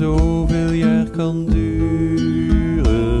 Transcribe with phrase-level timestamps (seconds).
[0.00, 3.20] zoveel jaar kan duren,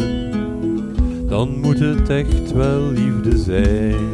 [1.28, 4.08] dan moet het echt wel liefde zijn.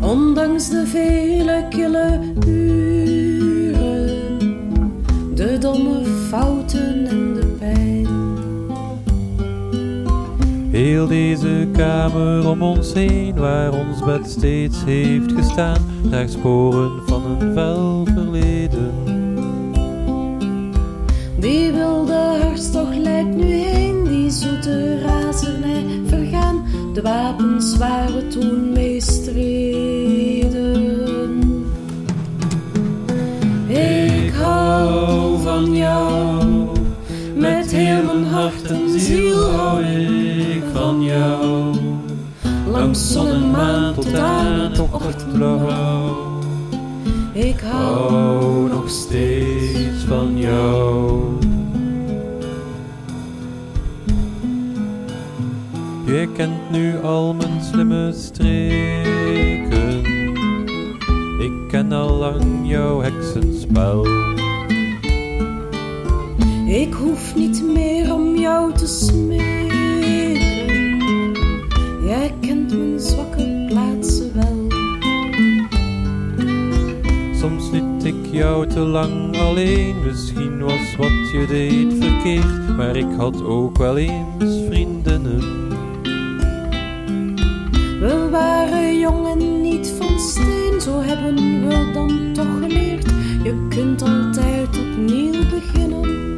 [0.00, 4.10] Ondanks de vele kille uren,
[5.34, 8.06] de domme fouten en de pijn.
[10.70, 15.80] Heel deze kamer om ons heen, waar ons bed steeds heeft gestaan,
[16.10, 19.03] draagt sporen van een fel verleden.
[21.44, 26.64] Die wilde hartstocht lijkt nu heen, die zoete razernij vergaan.
[26.92, 30.12] De wapens waar we toen mee streden.
[33.66, 36.44] Ik hou van jou,
[37.34, 41.74] met heel mijn hart en ziel hou ik van jou.
[42.70, 46.33] Langs zon en maan tot aan het ochtendblauw.
[47.34, 51.22] Ik hou nog steeds van jou.
[56.06, 60.04] Je kent nu al mijn slimme streken.
[61.40, 64.06] Ik ken al lang jouw heksenspel.
[66.66, 69.74] Ik hoef niet meer om jou te smeken.
[72.06, 73.53] Jij kent mijn zwakke
[78.34, 80.02] jou te lang alleen.
[80.04, 82.76] Misschien was wat je deed verkeerd.
[82.76, 85.40] Maar ik had ook wel eens vriendinnen.
[88.00, 91.34] We waren jong en niet van steen, zo hebben
[91.68, 93.06] we dan toch geleerd.
[93.42, 96.32] Je kunt altijd opnieuw beginnen.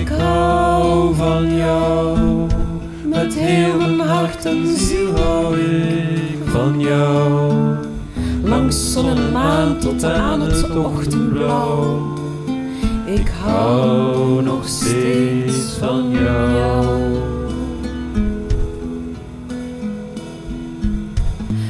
[0.00, 2.18] Ik hou van jou,
[3.04, 5.56] met heel mijn hart en ziel hou
[6.52, 7.52] van jou.
[8.42, 12.14] Langs zon en maan tot aan het ochtendblauw.
[13.04, 17.00] Ik hou nog steeds van jou.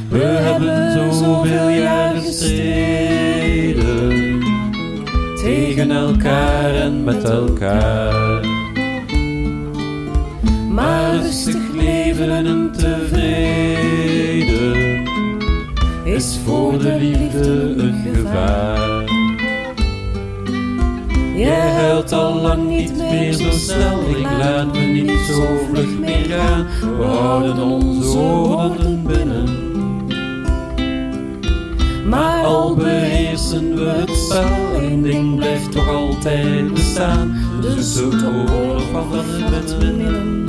[0.09, 2.93] We hebben zoveel jaar gestreden
[5.35, 8.45] tegen elkaar en met elkaar.
[10.69, 13.52] Maar rustig leven en tevreden
[16.73, 19.03] voor de liefde een gevaar.
[21.35, 26.25] Jij huilt al lang niet meer zo snel, ik laat me niet zo vlug meer
[26.25, 26.67] gaan.
[26.97, 29.49] We houden onze woorden binnen.
[32.09, 37.35] Maar al beheersen we het spel, één ding blijft toch altijd bestaan.
[37.61, 40.42] De zoete oorlog van het binnen.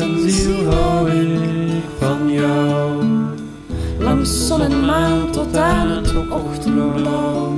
[0.00, 3.04] En ziel hou ik van jou.
[3.98, 7.52] Langs zon en maan tot aan het ochtendblauw.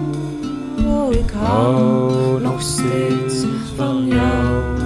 [0.87, 3.45] Oh, ik hou nog steeds
[3.77, 4.79] van jou.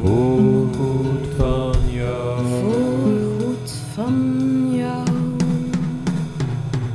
[0.00, 2.44] Voorgoed van jou.
[2.46, 4.16] voorgoed van
[4.76, 5.04] jou.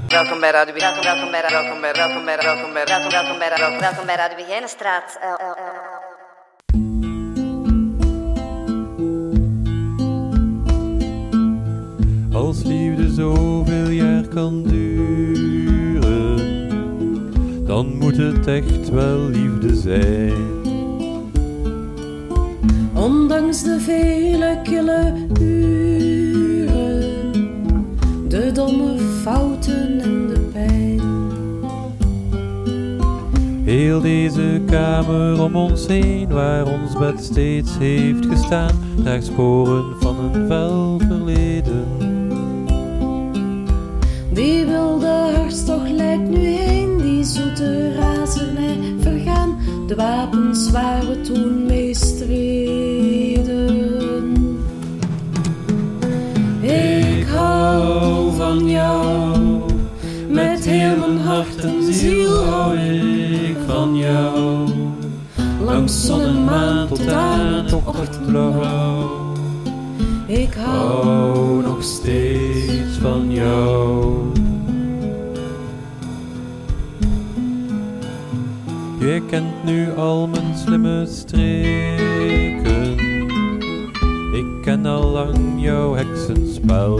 [0.07, 3.49] Welkom bij Radio Welkom, welkom bij welkom bij welkom bij welkom bij welkom welkom bij
[3.57, 4.37] welkom welkom bij Radio.
[14.47, 16.39] Kan duren,
[17.65, 20.33] dan moet het echt wel liefde zijn.
[22.93, 27.05] Ondanks de vele kille uren,
[28.27, 31.01] de domme fouten en de pijn.
[33.63, 40.15] Heel deze kamer om ons heen, waar ons bed steeds heeft gestaan, draagt sporen van
[40.19, 41.46] een fel verleden.
[49.87, 53.35] De wapens waar we toen mee streden.
[56.61, 59.37] Ik hou van jou,
[60.29, 64.69] met heel mijn hart en ziel hou ik van jou.
[65.63, 69.33] Langs zon en maan tot aan het ochtendblauw.
[70.27, 74.36] Ik hou Hou nog steeds van jou.
[79.07, 82.97] Je kent nu al mijn slimme streken.
[84.33, 86.99] Ik ken al lang jouw heksenspel.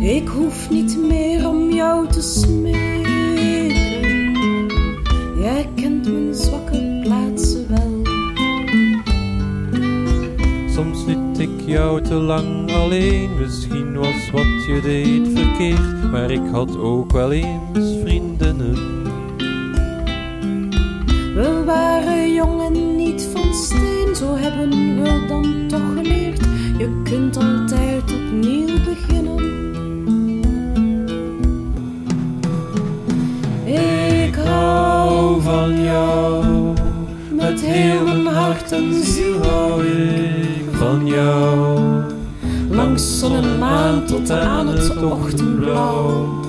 [0.00, 3.02] Ik hoef niet meer om jou te smeken.
[5.40, 8.02] Jij herkent mijn zwakke plaatsen wel.
[10.74, 16.46] Soms liet ik jou te lang alleen, misschien was wat je deed verkeerd, maar ik
[16.50, 18.97] had ook wel eens vriendinnen.
[21.38, 24.70] We waren jong en niet van steen, zo hebben
[25.02, 26.40] we dan toch geleerd.
[26.78, 29.72] Je kunt altijd opnieuw beginnen.
[34.26, 36.44] Ik hou van jou,
[37.30, 41.80] met heel mijn hart en ziel hou ik van jou.
[42.70, 46.46] Langs zon en maan tot aan het ochtendblauw.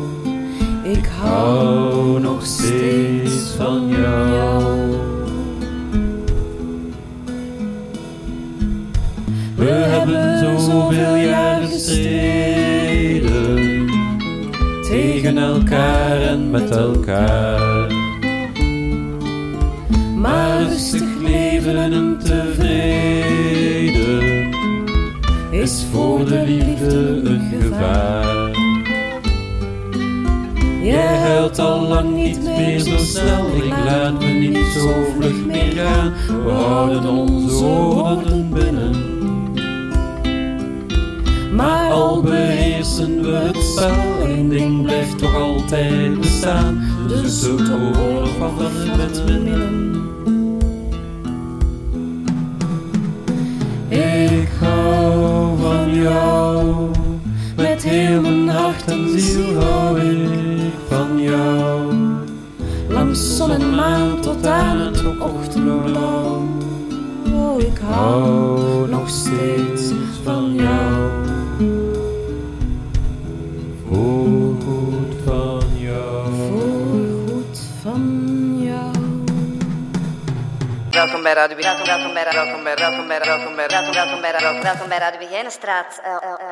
[0.92, 4.98] Ik hou nog steeds van jou.
[9.56, 13.30] We hebben zoveel jaar gestreden
[14.82, 17.92] tegen elkaar en met elkaar.
[20.16, 23.30] Maar rustig leven en tevreden
[25.52, 28.69] is voor de liefde een gevaar.
[30.90, 35.72] Jij huilt al lang niet meer zo snel, ik laat me niet zo vlug meer
[35.72, 36.14] gaan.
[36.44, 38.96] We houden onze woorden binnen.
[41.56, 46.84] Maar al beheersen we het spel, één ding blijft toch altijd bestaan.
[47.08, 49.90] Dus de oorlog van het binnen.
[63.40, 66.48] Zon en maan tot aan het ochtendblauw.
[67.34, 69.92] Oh, ik hou nog steeds
[70.24, 71.12] van jou.
[73.88, 76.34] Voorgoed van jou.
[76.34, 78.04] Voorgoed van
[78.64, 78.92] jou.
[80.92, 84.32] Welkom bij Radio Welkom, welkom bij welkom bij welkom bij welkom bij welkom welkom bij
[84.40, 86.02] welkom, welkom bij Radio Begijnenstraat.
[86.04, 86.49] Eh.